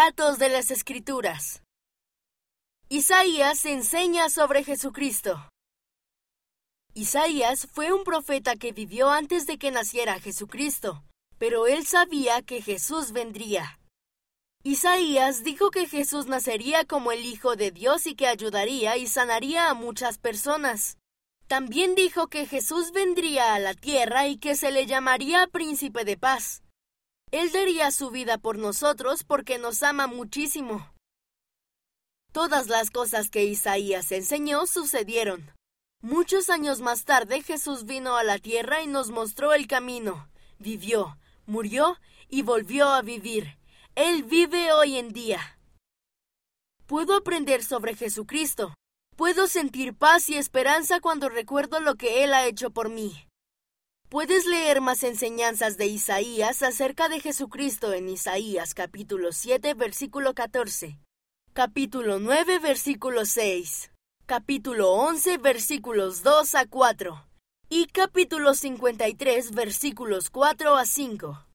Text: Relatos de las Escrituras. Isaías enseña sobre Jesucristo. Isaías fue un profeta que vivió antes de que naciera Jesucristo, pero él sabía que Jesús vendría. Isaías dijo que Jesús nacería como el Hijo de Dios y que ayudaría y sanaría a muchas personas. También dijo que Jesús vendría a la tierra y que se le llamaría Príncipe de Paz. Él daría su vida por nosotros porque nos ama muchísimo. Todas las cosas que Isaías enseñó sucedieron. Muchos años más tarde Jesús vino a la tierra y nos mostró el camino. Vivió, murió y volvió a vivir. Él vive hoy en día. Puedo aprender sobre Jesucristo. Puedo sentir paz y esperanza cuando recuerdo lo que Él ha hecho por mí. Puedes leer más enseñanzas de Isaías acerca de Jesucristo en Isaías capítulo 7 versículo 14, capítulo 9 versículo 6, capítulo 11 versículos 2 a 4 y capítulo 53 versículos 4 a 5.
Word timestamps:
Relatos 0.00 0.38
de 0.38 0.48
las 0.48 0.70
Escrituras. 0.70 1.62
Isaías 2.88 3.66
enseña 3.66 4.30
sobre 4.30 4.64
Jesucristo. 4.64 5.50
Isaías 6.94 7.68
fue 7.70 7.92
un 7.92 8.02
profeta 8.02 8.56
que 8.56 8.72
vivió 8.72 9.10
antes 9.10 9.46
de 9.46 9.58
que 9.58 9.70
naciera 9.70 10.18
Jesucristo, 10.18 11.04
pero 11.36 11.66
él 11.66 11.86
sabía 11.86 12.40
que 12.40 12.62
Jesús 12.62 13.12
vendría. 13.12 13.78
Isaías 14.62 15.44
dijo 15.44 15.70
que 15.70 15.86
Jesús 15.86 16.24
nacería 16.24 16.86
como 16.86 17.12
el 17.12 17.26
Hijo 17.26 17.56
de 17.56 17.70
Dios 17.70 18.06
y 18.06 18.14
que 18.14 18.26
ayudaría 18.26 18.96
y 18.96 19.06
sanaría 19.06 19.68
a 19.68 19.74
muchas 19.74 20.16
personas. 20.16 20.96
También 21.46 21.94
dijo 21.94 22.28
que 22.28 22.46
Jesús 22.46 22.92
vendría 22.92 23.54
a 23.54 23.58
la 23.58 23.74
tierra 23.74 24.28
y 24.28 24.38
que 24.38 24.54
se 24.56 24.70
le 24.70 24.86
llamaría 24.86 25.46
Príncipe 25.46 26.06
de 26.06 26.16
Paz. 26.16 26.62
Él 27.30 27.52
daría 27.52 27.90
su 27.90 28.10
vida 28.10 28.38
por 28.38 28.58
nosotros 28.58 29.22
porque 29.24 29.58
nos 29.58 29.82
ama 29.82 30.06
muchísimo. 30.06 30.92
Todas 32.32 32.68
las 32.68 32.90
cosas 32.90 33.30
que 33.30 33.44
Isaías 33.44 34.10
enseñó 34.12 34.66
sucedieron. 34.66 35.52
Muchos 36.00 36.48
años 36.48 36.80
más 36.80 37.04
tarde 37.04 37.42
Jesús 37.42 37.84
vino 37.84 38.16
a 38.16 38.24
la 38.24 38.38
tierra 38.38 38.82
y 38.82 38.86
nos 38.86 39.10
mostró 39.10 39.52
el 39.52 39.66
camino. 39.66 40.28
Vivió, 40.58 41.18
murió 41.46 41.98
y 42.28 42.42
volvió 42.42 42.88
a 42.88 43.02
vivir. 43.02 43.58
Él 43.94 44.22
vive 44.24 44.72
hoy 44.72 44.96
en 44.96 45.12
día. 45.12 45.58
Puedo 46.86 47.14
aprender 47.14 47.62
sobre 47.62 47.94
Jesucristo. 47.94 48.74
Puedo 49.16 49.46
sentir 49.46 49.94
paz 49.94 50.30
y 50.30 50.36
esperanza 50.36 51.00
cuando 51.00 51.28
recuerdo 51.28 51.78
lo 51.78 51.96
que 51.96 52.24
Él 52.24 52.32
ha 52.32 52.46
hecho 52.46 52.70
por 52.70 52.88
mí. 52.88 53.26
Puedes 54.10 54.44
leer 54.44 54.80
más 54.80 55.04
enseñanzas 55.04 55.76
de 55.76 55.86
Isaías 55.86 56.64
acerca 56.64 57.08
de 57.08 57.20
Jesucristo 57.20 57.92
en 57.92 58.08
Isaías 58.08 58.74
capítulo 58.74 59.30
7 59.30 59.74
versículo 59.74 60.34
14, 60.34 60.98
capítulo 61.52 62.18
9 62.18 62.58
versículo 62.58 63.24
6, 63.24 63.92
capítulo 64.26 64.90
11 64.94 65.38
versículos 65.38 66.24
2 66.24 66.54
a 66.56 66.66
4 66.66 67.24
y 67.68 67.86
capítulo 67.86 68.54
53 68.54 69.52
versículos 69.52 70.28
4 70.28 70.74
a 70.74 70.84
5. 70.84 71.46